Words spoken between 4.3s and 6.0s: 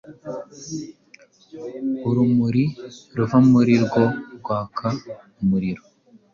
rwaka umuriro